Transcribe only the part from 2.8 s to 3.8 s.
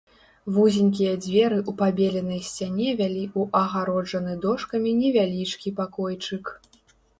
вялі ў